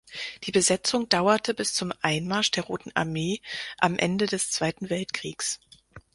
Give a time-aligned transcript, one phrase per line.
[0.45, 3.39] Die Besetzung dauerte bis zum Einmarsch der Roten Armee
[3.77, 5.59] am Ende des Zweiten Weltkriegs.